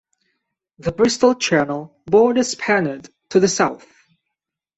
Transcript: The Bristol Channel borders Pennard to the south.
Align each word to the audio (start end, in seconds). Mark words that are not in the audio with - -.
The 0.79 0.91
Bristol 0.91 1.35
Channel 1.35 1.95
borders 2.07 2.55
Pennard 2.55 3.07
to 3.29 3.39
the 3.39 3.47
south. 3.47 3.85